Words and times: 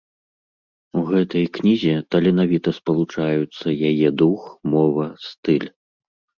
У 1.01 1.03
гэтай 1.11 1.45
кнізе 1.57 1.93
таленавіта 2.15 2.69
спалучаюцца 2.79 3.67
яе 3.93 4.09
дух, 4.25 4.51
мова, 4.75 5.05
стыль. 5.31 5.71